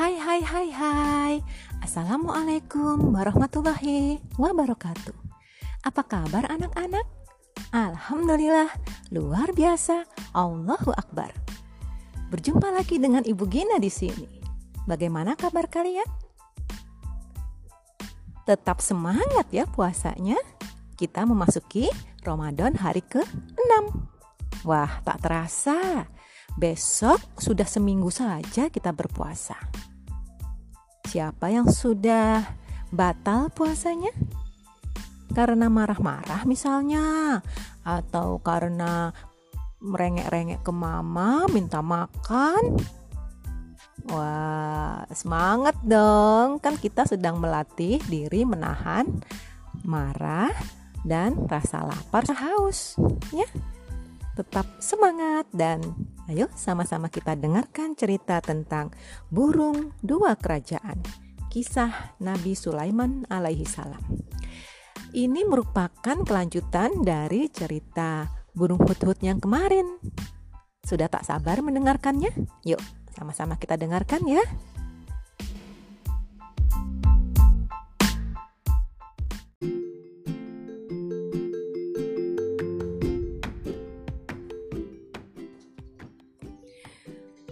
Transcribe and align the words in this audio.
Hai 0.00 0.16
hai 0.16 0.40
hai 0.40 0.68
hai. 0.72 1.34
Assalamualaikum 1.84 3.12
warahmatullahi 3.12 4.16
wabarakatuh. 4.40 5.12
Apa 5.84 6.00
kabar 6.08 6.48
anak-anak? 6.48 7.04
Alhamdulillah 7.68 8.72
luar 9.12 9.52
biasa. 9.52 10.08
Allahu 10.32 10.96
Akbar. 10.96 11.36
Berjumpa 12.32 12.72
lagi 12.72 12.96
dengan 12.96 13.28
Ibu 13.28 13.44
Gina 13.44 13.76
di 13.76 13.92
sini. 13.92 14.40
Bagaimana 14.88 15.36
kabar 15.36 15.68
kalian? 15.68 16.08
Tetap 18.48 18.80
semangat 18.80 19.52
ya 19.52 19.68
puasanya. 19.68 20.40
Kita 20.96 21.28
memasuki 21.28 21.92
Ramadan 22.24 22.72
hari 22.72 23.04
ke-6 23.04 24.08
Wah 24.64 25.04
tak 25.04 25.20
terasa. 25.20 26.08
Besok 26.56 27.20
sudah 27.36 27.68
seminggu 27.68 28.08
saja 28.08 28.72
kita 28.72 28.96
berpuasa. 28.96 29.60
Siapa 31.10 31.50
yang 31.50 31.66
sudah 31.66 32.54
batal 32.94 33.50
puasanya? 33.50 34.14
Karena 35.34 35.66
marah-marah 35.66 36.46
misalnya, 36.46 37.42
atau 37.82 38.38
karena 38.38 39.10
merengek-rengek 39.82 40.62
ke 40.62 40.70
mama 40.70 41.50
minta 41.50 41.82
makan. 41.82 42.78
Wah, 44.06 45.02
semangat 45.10 45.74
dong. 45.82 46.62
Kan 46.62 46.78
kita 46.78 47.02
sedang 47.02 47.42
melatih 47.42 47.98
diri 48.06 48.46
menahan 48.46 49.10
marah 49.82 50.54
dan 51.02 51.34
rasa 51.50 51.90
lapar 51.90 52.22
haus, 52.30 52.94
ya 53.34 53.50
tetap 54.38 54.62
semangat 54.78 55.50
dan 55.50 55.82
ayo 56.30 56.46
sama-sama 56.54 57.10
kita 57.10 57.34
dengarkan 57.34 57.98
cerita 57.98 58.38
tentang 58.38 58.94
burung 59.34 59.90
dua 59.98 60.38
kerajaan. 60.38 61.02
Kisah 61.50 62.14
Nabi 62.22 62.54
Sulaiman 62.54 63.26
alaihi 63.26 63.66
salam. 63.66 63.98
Ini 65.10 65.42
merupakan 65.42 66.22
kelanjutan 66.22 67.02
dari 67.02 67.50
cerita 67.50 68.30
burung 68.54 68.78
hut-hut 68.78 69.18
yang 69.26 69.42
kemarin. 69.42 69.98
Sudah 70.86 71.10
tak 71.10 71.26
sabar 71.26 71.58
mendengarkannya? 71.66 72.30
Yuk, 72.62 72.78
sama-sama 73.10 73.58
kita 73.58 73.74
dengarkan 73.74 74.22
ya. 74.30 74.42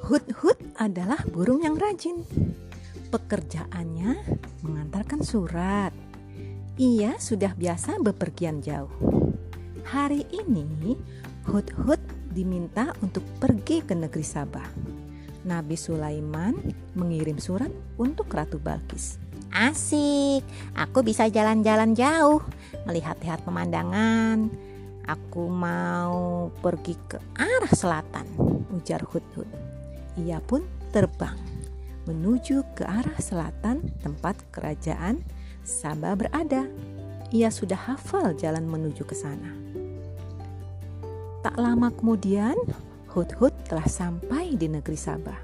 Hut-hut 0.09 0.57
adalah 0.81 1.21
burung 1.29 1.61
yang 1.61 1.77
rajin. 1.77 2.25
Pekerjaannya 3.13 4.41
mengantarkan 4.65 5.21
surat. 5.21 5.93
Ia 6.81 7.21
sudah 7.21 7.53
biasa 7.53 8.01
bepergian 8.01 8.65
jauh. 8.65 8.89
Hari 9.85 10.25
ini, 10.33 10.97
Hut-hut 11.45 12.01
diminta 12.33 12.97
untuk 13.05 13.21
pergi 13.37 13.85
ke 13.85 13.93
negeri 13.93 14.25
Sabah. 14.25 14.65
Nabi 15.45 15.77
Sulaiman 15.77 16.57
mengirim 16.97 17.37
surat 17.37 17.69
untuk 18.01 18.33
Ratu 18.33 18.57
Balkis. 18.57 19.21
Asik, 19.53 20.41
aku 20.73 21.05
bisa 21.05 21.29
jalan-jalan 21.29 21.93
jauh, 21.93 22.41
melihat-lihat 22.89 23.45
pemandangan. 23.45 24.49
Aku 25.05 25.53
mau 25.53 26.49
pergi 26.65 26.97
ke 26.97 27.21
arah 27.37 27.73
selatan, 27.77 28.25
ujar 28.73 29.05
Hud-Hud. 29.05 29.69
Ia 30.19 30.43
pun 30.43 30.67
terbang 30.91 31.39
menuju 32.09 32.65
ke 32.73 32.89
arah 32.89 33.21
selatan 33.21 33.85
tempat 34.01 34.41
kerajaan 34.51 35.21
Sabah 35.69 36.17
berada. 36.17 36.65
Ia 37.29 37.53
sudah 37.53 37.77
hafal 37.77 38.33
jalan 38.41 38.65
menuju 38.65 39.05
ke 39.05 39.13
sana. 39.13 39.53
Tak 41.45 41.61
lama 41.61 41.93
kemudian, 41.93 42.57
Hud-Hud 43.13 43.69
telah 43.69 43.85
sampai 43.85 44.57
di 44.57 44.65
negeri 44.65 44.97
Sabah. 44.97 45.37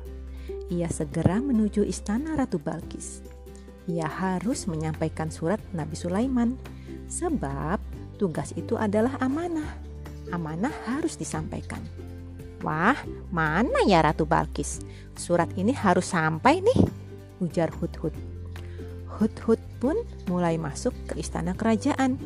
Ia 0.73 0.89
segera 0.89 1.45
menuju 1.45 1.85
istana 1.85 2.41
Ratu 2.41 2.57
Balkis. 2.57 3.21
Ia 3.85 4.09
harus 4.09 4.65
menyampaikan 4.65 5.29
surat 5.29 5.61
Nabi 5.77 5.93
Sulaiman, 5.93 6.57
sebab 7.05 7.77
tugas 8.17 8.57
itu 8.57 8.81
adalah 8.81 9.21
amanah. 9.21 9.77
Amanah 10.33 10.73
harus 10.89 11.21
disampaikan. 11.21 11.85
Wah, 12.65 12.97
mana 13.29 13.85
ya 13.85 14.01
Ratu 14.01 14.25
Balkis? 14.25 14.81
Surat 15.13 15.53
ini 15.61 15.77
harus 15.77 16.09
sampai 16.09 16.65
nih, 16.65 16.81
ujar 17.45 17.69
Hud-Hud. 17.69 18.17
Hud-Hud 19.21 19.61
pun 19.79 20.01
mulai 20.33 20.57
masuk 20.57 20.97
ke 21.05 21.21
istana 21.21 21.53
kerajaan. 21.53 22.17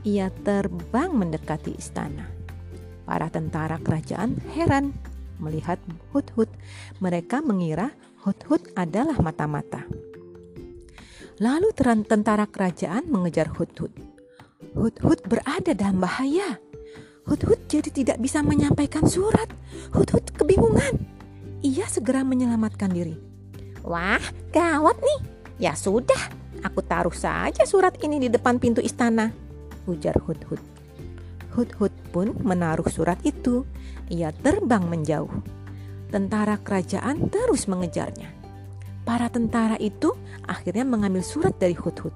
Ia 0.00 0.32
terbang 0.32 1.12
mendekati 1.12 1.76
istana. 1.76 2.24
Para 3.04 3.28
tentara 3.28 3.76
kerajaan 3.76 4.40
heran 4.56 4.96
melihat 5.38 5.76
Hud-Hud. 6.16 6.48
Mereka 7.04 7.44
mengira 7.44 7.92
Hud-Hud 8.24 8.72
adalah 8.80 9.20
mata-mata. 9.20 9.84
Lalu 11.36 11.68
tentara 12.08 12.48
kerajaan 12.48 13.12
mengejar 13.12 13.52
Hud-Hud. 13.52 13.92
Hud-Hud 14.72 15.20
berada 15.28 15.76
dalam 15.76 16.00
bahaya. 16.00 16.56
Hudhud 17.26 17.58
jadi 17.66 17.90
tidak 17.90 18.22
bisa 18.22 18.38
menyampaikan 18.38 19.02
surat. 19.02 19.50
Hudhud 19.90 20.30
kebingungan. 20.38 20.94
Ia 21.66 21.90
segera 21.90 22.22
menyelamatkan 22.22 22.94
diri. 22.94 23.18
Wah, 23.82 24.22
gawat 24.54 24.94
nih. 25.02 25.20
Ya 25.58 25.74
sudah, 25.74 26.30
aku 26.62 26.86
taruh 26.86 27.14
saja 27.14 27.66
surat 27.66 27.98
ini 28.06 28.22
di 28.22 28.28
depan 28.30 28.62
pintu 28.62 28.78
istana, 28.78 29.34
ujar 29.90 30.14
Hudhud. 30.22 30.62
Hudhud 31.50 31.90
pun 32.14 32.30
menaruh 32.46 32.86
surat 32.86 33.18
itu. 33.26 33.66
Ia 34.06 34.30
terbang 34.30 34.86
menjauh. 34.86 35.42
Tentara 36.14 36.62
kerajaan 36.62 37.26
terus 37.26 37.66
mengejarnya. 37.66 38.30
Para 39.02 39.26
tentara 39.26 39.74
itu 39.82 40.14
akhirnya 40.46 40.86
mengambil 40.86 41.26
surat 41.26 41.58
dari 41.58 41.74
Hudhud. 41.74 42.14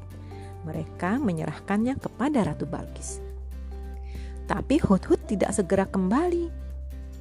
Mereka 0.70 1.18
menyerahkannya 1.18 1.98
kepada 1.98 2.46
Ratu 2.46 2.68
Balkis. 2.70 3.29
Tapi 4.50 4.82
Hudhud 4.82 5.30
tidak 5.30 5.54
segera 5.54 5.86
kembali. 5.86 6.50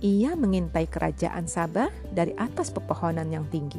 Ia 0.02 0.34
mengintai 0.34 0.90
kerajaan 0.90 1.46
Sabah 1.46 1.94
dari 2.10 2.34
atas 2.34 2.74
pepohonan 2.74 3.30
yang 3.30 3.46
tinggi. 3.54 3.78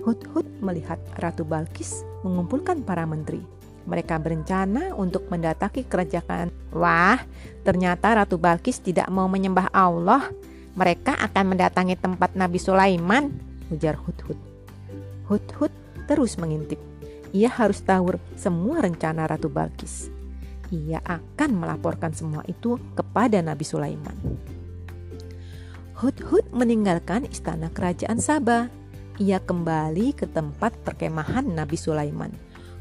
Hudhud 0.00 0.64
melihat 0.64 0.96
Ratu 1.20 1.44
Balkis 1.44 2.00
mengumpulkan 2.24 2.80
para 2.88 3.04
menteri. 3.04 3.44
Mereka 3.84 4.16
berencana 4.16 4.96
untuk 4.96 5.28
mendatangi 5.28 5.84
kerajaan. 5.84 6.48
Wah, 6.72 7.20
ternyata 7.68 8.16
Ratu 8.16 8.40
Balkis 8.40 8.80
tidak 8.80 9.12
mau 9.12 9.28
menyembah 9.28 9.68
Allah. 9.68 10.32
Mereka 10.72 11.20
akan 11.20 11.52
mendatangi 11.52 12.00
tempat 12.00 12.32
Nabi 12.32 12.56
Sulaiman, 12.56 13.28
ujar 13.68 14.00
Hudhud. 14.00 14.40
Hudhud 15.28 15.72
terus 16.08 16.40
mengintip. 16.40 16.80
Ia 17.36 17.52
harus 17.52 17.84
tahu 17.84 18.16
semua 18.40 18.80
rencana 18.80 19.28
Ratu 19.28 19.52
Balkis 19.52 20.16
ia 20.68 21.00
akan 21.04 21.50
melaporkan 21.56 22.12
semua 22.12 22.44
itu 22.44 22.76
kepada 22.92 23.40
Nabi 23.40 23.64
Sulaiman. 23.64 24.16
Hud-Hud 25.98 26.54
meninggalkan 26.54 27.26
istana 27.26 27.72
kerajaan 27.74 28.22
Sabah. 28.22 28.70
Ia 29.18 29.42
kembali 29.42 30.14
ke 30.14 30.30
tempat 30.30 30.78
perkemahan 30.86 31.42
Nabi 31.42 31.74
Sulaiman. 31.74 32.30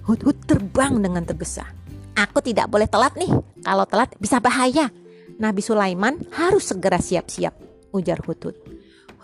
Hud-Hud 0.06 0.46
terbang 0.46 1.02
dengan 1.02 1.26
tergesa. 1.26 1.66
Aku 2.14 2.46
tidak 2.46 2.70
boleh 2.70 2.85
telat 2.85 3.17
nih. 3.17 3.34
Kalau 3.66 3.85
telat 3.90 4.14
bisa 4.22 4.38
bahaya. 4.38 4.94
Nabi 5.41 5.61
Sulaiman 5.66 6.17
harus 6.34 6.70
segera 6.70 7.02
siap-siap, 7.02 7.58
ujar 7.94 8.22
Hud-Hud. 8.22 8.58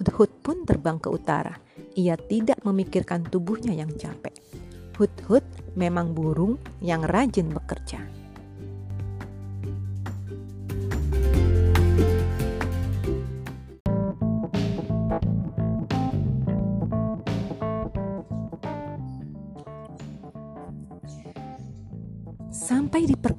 Hud-Hud 0.02 0.32
pun 0.42 0.66
terbang 0.66 0.98
ke 0.98 1.10
utara. 1.14 1.54
Ia 1.94 2.18
tidak 2.18 2.66
memikirkan 2.66 3.30
tubuhnya 3.30 3.78
yang 3.78 3.94
capek. 3.94 4.34
Hud-Hud 4.98 5.46
memang 5.78 6.18
burung 6.18 6.58
yang 6.82 7.06
rajin 7.06 7.50
bekerja. 7.54 8.23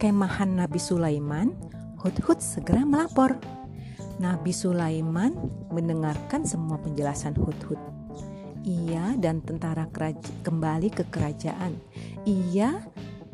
Perkemahan 0.05 0.61
Nabi 0.61 0.77
Sulaiman, 0.77 1.57
Hudhud 1.97 2.37
segera 2.37 2.85
melapor. 2.85 3.41
Nabi 4.21 4.53
Sulaiman 4.53 5.33
mendengarkan 5.73 6.45
semua 6.45 6.77
penjelasan 6.77 7.33
Hudhud. 7.33 7.81
Ia 8.69 9.17
dan 9.17 9.41
tentara 9.41 9.89
kembali 10.45 10.93
ke 10.93 11.09
kerajaan. 11.09 11.81
Ia 12.29 12.85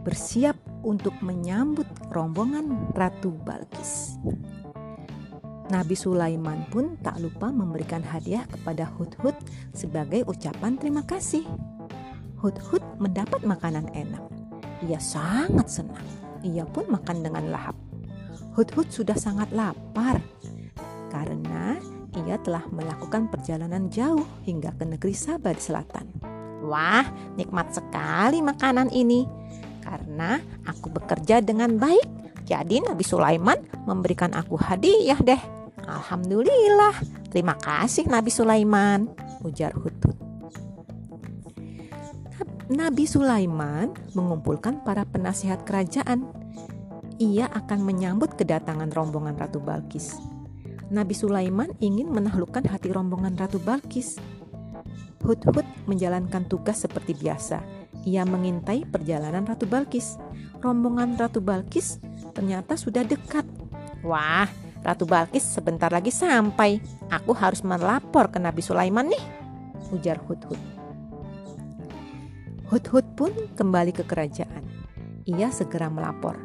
bersiap 0.06 0.54
untuk 0.86 1.10
menyambut 1.26 1.90
rombongan 2.14 2.94
Ratu 2.94 3.34
Balkis. 3.42 4.14
Nabi 5.74 5.98
Sulaiman 5.98 6.70
pun 6.70 6.94
tak 7.02 7.18
lupa 7.18 7.50
memberikan 7.50 8.06
hadiah 8.06 8.46
kepada 8.46 8.86
Hudhud 8.94 9.34
sebagai 9.74 10.22
ucapan 10.22 10.78
terima 10.78 11.02
kasih. 11.02 11.42
Hudhud 12.38 13.02
mendapat 13.02 13.42
makanan 13.42 13.90
enak. 13.90 14.22
Ia 14.86 15.02
sangat 15.02 15.66
senang. 15.66 16.19
Ia 16.46 16.64
pun 16.64 16.88
makan 16.88 17.24
dengan 17.24 17.52
lahap. 17.52 17.76
Hudhud 18.56 18.88
sudah 18.90 19.14
sangat 19.14 19.52
lapar 19.54 20.18
karena 21.10 21.78
ia 22.16 22.38
telah 22.42 22.66
melakukan 22.70 23.30
perjalanan 23.30 23.86
jauh 23.90 24.26
hingga 24.42 24.74
ke 24.74 24.84
negeri 24.86 25.14
Sabah 25.14 25.54
di 25.54 25.62
selatan. 25.62 26.06
Wah, 26.66 27.06
nikmat 27.38 27.74
sekali 27.74 28.42
makanan 28.42 28.90
ini. 28.90 29.26
Karena 29.80 30.38
aku 30.66 30.92
bekerja 30.92 31.42
dengan 31.42 31.78
baik, 31.78 32.06
jadi 32.46 32.82
Nabi 32.84 33.02
Sulaiman 33.06 33.58
memberikan 33.86 34.34
aku 34.34 34.58
hadiah 34.58 35.18
deh. 35.18 35.40
Alhamdulillah, 35.86 36.94
terima 37.32 37.56
kasih 37.58 38.06
Nabi 38.06 38.30
Sulaiman, 38.30 39.10
ujar 39.42 39.74
Hudhud. 39.74 40.09
Nabi 42.70 43.02
Sulaiman 43.02 43.90
mengumpulkan 44.14 44.86
para 44.86 45.02
penasihat 45.02 45.66
kerajaan. 45.66 46.22
Ia 47.18 47.50
akan 47.50 47.82
menyambut 47.82 48.38
kedatangan 48.38 48.94
rombongan 48.94 49.34
Ratu 49.34 49.58
Balkis. 49.58 50.14
Nabi 50.86 51.10
Sulaiman 51.10 51.74
ingin 51.82 52.06
menaklukkan 52.14 52.62
hati 52.70 52.94
rombongan 52.94 53.34
Ratu 53.34 53.58
Balkis. 53.58 54.22
Hudhud 55.18 55.66
menjalankan 55.90 56.46
tugas 56.46 56.86
seperti 56.86 57.18
biasa. 57.18 57.58
Ia 58.06 58.22
mengintai 58.22 58.86
perjalanan 58.86 59.50
Ratu 59.50 59.66
Balkis. 59.66 60.14
Rombongan 60.62 61.18
Ratu 61.18 61.42
Balkis 61.42 61.98
ternyata 62.38 62.78
sudah 62.78 63.02
dekat. 63.02 63.50
Wah, 64.06 64.46
Ratu 64.86 65.10
Balkis 65.10 65.42
sebentar 65.42 65.90
lagi 65.90 66.14
sampai. 66.14 66.78
Aku 67.10 67.34
harus 67.34 67.66
melapor 67.66 68.30
ke 68.30 68.38
Nabi 68.38 68.62
Sulaiman 68.62 69.10
nih, 69.10 69.24
ujar 69.90 70.22
Hudhud. 70.22 70.79
Hudhud 72.70 73.02
pun 73.18 73.34
kembali 73.58 73.90
ke 73.90 74.06
kerajaan. 74.06 74.62
Ia 75.26 75.50
segera 75.50 75.90
melapor. 75.90 76.38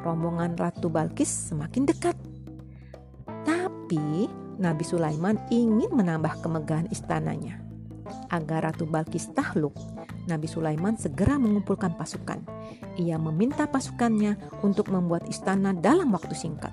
Rombongan 0.00 0.56
Ratu 0.56 0.88
Balkis 0.88 1.28
semakin 1.52 1.84
dekat. 1.84 2.16
Tapi 3.44 4.32
Nabi 4.56 4.80
Sulaiman 4.80 5.36
ingin 5.52 5.92
menambah 5.92 6.40
kemegahan 6.40 6.88
istananya. 6.88 7.60
Agar 8.32 8.72
Ratu 8.72 8.88
Balkis 8.88 9.28
tahluk, 9.36 9.76
Nabi 10.24 10.48
Sulaiman 10.48 10.96
segera 10.96 11.36
mengumpulkan 11.36 12.00
pasukan. 12.00 12.40
Ia 12.96 13.20
meminta 13.20 13.68
pasukannya 13.68 14.40
untuk 14.64 14.88
membuat 14.88 15.28
istana 15.28 15.76
dalam 15.76 16.16
waktu 16.16 16.32
singkat. 16.32 16.72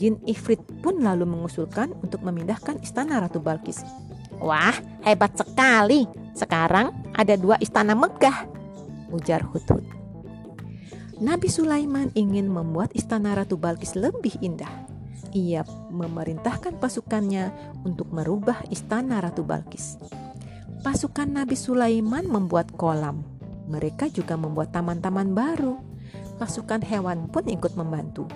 Jin 0.00 0.16
Ifrit 0.24 0.64
pun 0.80 1.04
lalu 1.04 1.28
mengusulkan 1.28 1.92
untuk 2.00 2.24
memindahkan 2.24 2.80
istana 2.80 3.20
Ratu 3.20 3.36
Balkis. 3.36 3.84
Wah, 4.38 4.74
hebat 5.02 5.34
sekali. 5.34 6.06
Sekarang 6.34 6.94
ada 7.14 7.34
dua 7.34 7.58
istana 7.58 7.98
megah, 7.98 8.46
ujar 9.10 9.42
Hudhud. 9.42 9.82
Nabi 11.18 11.50
Sulaiman 11.50 12.14
ingin 12.14 12.46
membuat 12.46 12.94
istana 12.94 13.34
Ratu 13.34 13.58
Balkis 13.58 13.98
lebih 13.98 14.38
indah 14.38 14.70
ia 15.32 15.64
memerintahkan 15.92 16.80
pasukannya 16.80 17.52
untuk 17.84 18.08
merubah 18.12 18.64
istana 18.72 19.20
Ratu 19.20 19.44
Balkis. 19.44 20.00
Pasukan 20.80 21.28
Nabi 21.28 21.58
Sulaiman 21.58 22.24
membuat 22.24 22.72
kolam. 22.78 23.26
Mereka 23.68 24.08
juga 24.08 24.38
membuat 24.38 24.72
taman-taman 24.72 25.34
baru. 25.36 25.76
Pasukan 26.40 26.80
hewan 26.86 27.28
pun 27.28 27.44
ikut 27.44 27.74
membantu. 27.76 28.30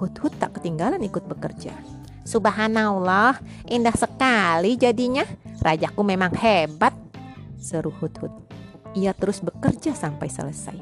Hudhud 0.00 0.34
tak 0.40 0.58
ketinggalan 0.58 1.04
ikut 1.04 1.22
bekerja. 1.30 1.76
Subhanallah, 2.24 3.38
indah 3.68 3.94
sekali 3.94 4.80
jadinya. 4.80 5.24
Rajaku 5.60 6.00
memang 6.04 6.32
hebat, 6.36 6.92
seru 7.56 7.92
Hudhud. 7.92 8.32
Ia 8.96 9.12
terus 9.12 9.40
bekerja 9.44 9.92
sampai 9.96 10.28
selesai. 10.28 10.78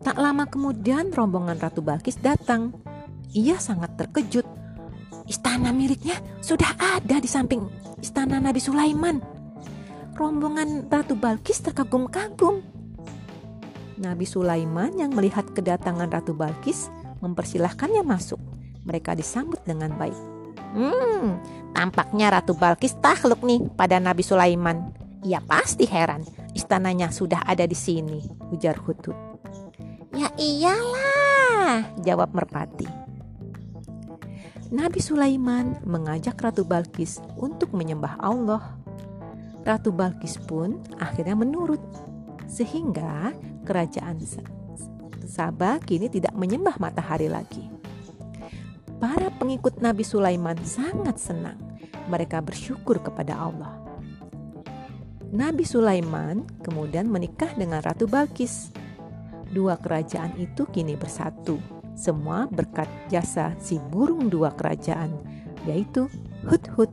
Tak 0.00 0.16
lama 0.22 0.46
kemudian 0.46 1.10
rombongan 1.10 1.58
Ratu 1.58 1.82
Balkis 1.82 2.20
datang 2.22 2.70
ia 3.34 3.58
sangat 3.58 3.98
terkejut. 3.98 4.46
Istana 5.26 5.74
miliknya 5.74 6.16
sudah 6.38 6.72
ada 6.78 7.18
di 7.18 7.26
samping 7.26 7.66
istana 7.98 8.38
Nabi 8.38 8.62
Sulaiman. 8.62 9.18
Rombongan 10.16 10.88
Ratu 10.88 11.18
Balkis 11.18 11.60
terkagum-kagum. 11.60 12.62
Nabi 14.00 14.24
Sulaiman 14.24 14.96
yang 14.96 15.12
melihat 15.12 15.50
kedatangan 15.52 16.08
Ratu 16.08 16.32
Balkis 16.32 16.88
mempersilahkannya 17.20 18.00
masuk. 18.06 18.40
Mereka 18.86 19.18
disambut 19.18 19.58
dengan 19.66 19.92
baik. 19.98 20.16
Hmm, 20.76 21.42
tampaknya 21.74 22.30
Ratu 22.38 22.54
Balkis 22.54 22.94
takluk 23.02 23.42
nih 23.42 23.66
pada 23.74 23.98
Nabi 23.98 24.22
Sulaiman. 24.22 24.94
Ia 25.26 25.42
pasti 25.42 25.88
heran, 25.90 26.22
istananya 26.54 27.10
sudah 27.10 27.42
ada 27.42 27.66
di 27.66 27.74
sini, 27.74 28.22
ujar 28.54 28.78
Hudhud. 28.78 29.16
Ya 30.14 30.30
iyalah, 30.38 31.98
jawab 32.06 32.30
Merpati. 32.30 32.86
Nabi 34.70 34.98
Sulaiman 34.98 35.78
mengajak 35.86 36.38
Ratu 36.38 36.62
Balkis 36.62 37.22
untuk 37.38 37.74
menyembah 37.74 38.18
Allah. 38.18 38.78
Ratu 39.66 39.90
Balkis 39.90 40.38
pun 40.42 40.78
akhirnya 40.98 41.34
menurut, 41.34 41.82
sehingga 42.46 43.34
kerajaan 43.66 44.22
Sabah 45.26 45.82
kini 45.82 46.06
tidak 46.06 46.34
menyembah 46.38 46.78
matahari 46.78 47.26
lagi. 47.26 47.66
Para 48.96 49.28
pengikut 49.36 49.80
Nabi 49.84 50.02
Sulaiman 50.02 50.56
sangat 50.64 51.20
senang. 51.20 51.58
Mereka 52.06 52.40
bersyukur 52.40 53.02
kepada 53.02 53.36
Allah. 53.36 53.76
Nabi 55.30 55.66
Sulaiman 55.66 56.46
kemudian 56.62 57.10
menikah 57.10 57.50
dengan 57.58 57.82
Ratu 57.82 58.06
Balkis. 58.06 58.70
Dua 59.50 59.78
kerajaan 59.78 60.34
itu 60.38 60.66
kini 60.70 60.94
bersatu 60.98 61.76
semua 61.96 62.44
berkat 62.44 62.86
jasa 63.08 63.56
si 63.56 63.80
burung 63.80 64.28
dua 64.28 64.52
kerajaan, 64.52 65.16
yaitu 65.64 66.12
Hudhud. 66.44 66.92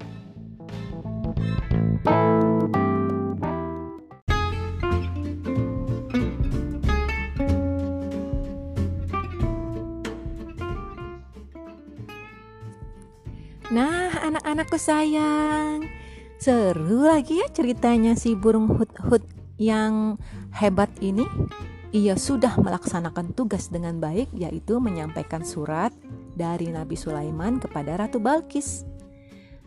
Anak-anakku 14.44 14.76
sayang, 14.76 15.88
seru 16.36 17.08
lagi 17.08 17.40
ya 17.40 17.48
ceritanya 17.48 18.12
si 18.12 18.36
burung 18.36 18.68
hud-hud 18.76 19.24
yang 19.56 20.20
hebat 20.52 20.92
ini 21.00 21.24
ia 21.96 22.20
sudah 22.20 22.60
melaksanakan 22.60 23.32
tugas 23.40 23.72
dengan 23.72 24.04
baik, 24.04 24.28
yaitu 24.36 24.84
menyampaikan 24.84 25.48
surat 25.48 25.96
dari 26.36 26.76
Nabi 26.76 27.00
Sulaiman 27.00 27.64
kepada 27.64 27.96
Ratu 27.96 28.20
Balkis. 28.20 28.84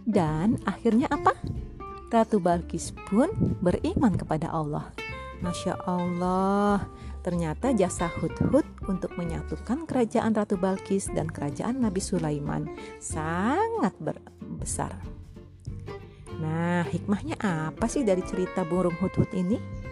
Dan 0.04 0.60
akhirnya 0.68 1.08
apa? 1.08 1.32
Ratu 2.12 2.36
Balkis 2.36 2.92
pun 3.08 3.32
beriman 3.64 4.12
kepada 4.12 4.52
Allah. 4.52 4.92
Masya 5.40 5.88
Allah, 5.88 6.84
ternyata 7.24 7.72
jasa 7.72 8.12
Hudhud 8.12 8.64
untuk 8.92 9.16
menyatukan 9.16 9.88
kerajaan 9.88 10.36
Ratu 10.36 10.60
Balkis 10.60 11.08
dan 11.16 11.32
kerajaan 11.32 11.80
Nabi 11.80 12.04
Sulaiman 12.04 12.68
sangat 13.00 13.96
besar. 14.56 14.96
Nah, 16.40 16.84
hikmahnya 16.88 17.36
apa 17.40 17.86
sih 17.88 18.04
dari 18.04 18.24
cerita 18.24 18.64
burung 18.64 18.96
Hudhud 18.98 19.30
ini? 19.36 19.86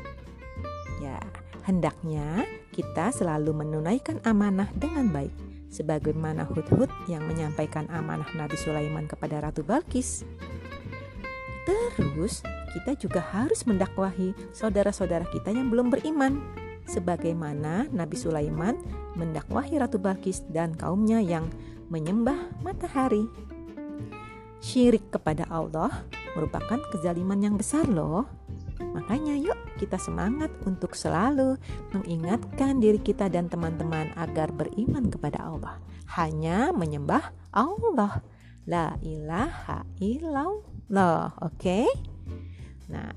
Hendaknya 1.64 2.44
kita 2.76 3.08
selalu 3.08 3.56
menunaikan 3.56 4.20
amanah 4.28 4.68
dengan 4.76 5.08
baik, 5.08 5.32
sebagaimana 5.72 6.44
Hudhud 6.44 6.92
yang 7.08 7.24
menyampaikan 7.24 7.88
amanah 7.88 8.28
Nabi 8.36 8.52
Sulaiman 8.60 9.08
kepada 9.08 9.40
Ratu 9.40 9.64
Balkis. 9.64 10.28
Terus, 11.64 12.44
kita 12.76 12.92
juga 13.00 13.24
harus 13.24 13.64
mendakwahi 13.64 14.36
saudara-saudara 14.52 15.24
kita 15.32 15.56
yang 15.56 15.72
belum 15.72 15.88
beriman, 15.88 16.36
sebagaimana 16.84 17.88
Nabi 17.88 18.20
Sulaiman 18.20 18.76
mendakwahi 19.16 19.80
Ratu 19.80 19.96
Balkis 19.96 20.44
dan 20.52 20.76
kaumnya 20.76 21.24
yang 21.24 21.48
menyembah 21.88 22.60
matahari. 22.60 23.24
Syirik 24.64 25.12
kepada 25.12 25.44
Allah 25.52 26.08
merupakan 26.32 26.80
kezaliman 26.88 27.36
yang 27.36 27.60
besar 27.60 27.84
loh. 27.84 28.24
Makanya 28.80 29.36
yuk 29.36 29.60
kita 29.76 30.00
semangat 30.00 30.48
untuk 30.64 30.96
selalu 30.96 31.60
mengingatkan 31.92 32.80
diri 32.80 32.96
kita 32.96 33.28
dan 33.28 33.52
teman-teman 33.52 34.16
agar 34.16 34.48
beriman 34.56 35.12
kepada 35.12 35.44
Allah. 35.44 35.76
Hanya 36.16 36.72
menyembah 36.72 37.28
Allah. 37.52 38.24
La 38.64 38.96
ilaha 39.04 39.84
illallah. 40.00 41.36
Oke? 41.44 41.84
Okay? 41.84 41.86
Nah, 42.88 43.12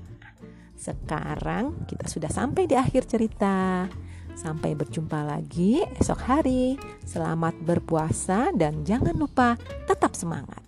sekarang 0.76 1.88
kita 1.88 2.12
sudah 2.12 2.28
sampai 2.28 2.68
di 2.68 2.76
akhir 2.76 3.08
cerita. 3.08 3.88
Sampai 4.36 4.76
berjumpa 4.76 5.24
lagi 5.24 5.80
esok 5.96 6.20
hari. 6.28 6.76
Selamat 7.08 7.56
berpuasa 7.56 8.52
dan 8.52 8.84
jangan 8.84 9.16
lupa 9.16 9.56
tetap 9.88 10.12
semangat. 10.12 10.67